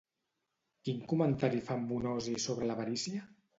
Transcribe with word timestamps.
Quin 0.89 1.03
comentari 1.11 1.63
fa 1.69 1.79
en 1.83 1.85
Bonosi 1.93 2.37
sobre 2.49 2.73
l'avarícia? 2.73 3.25